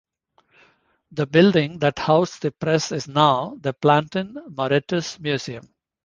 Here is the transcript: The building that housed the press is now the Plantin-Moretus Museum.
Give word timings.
The 1.11 1.27
building 1.27 1.77
that 1.77 1.99
housed 1.99 2.41
the 2.41 2.49
press 2.49 2.91
is 2.91 3.07
now 3.07 3.55
the 3.61 3.71
Plantin-Moretus 3.71 5.19
Museum. 5.19 5.75